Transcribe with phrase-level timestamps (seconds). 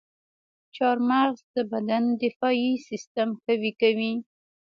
[0.75, 4.13] چارمغز د بدن دفاعي سیستم قوي کوي.